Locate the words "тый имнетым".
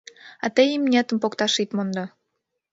0.55-1.17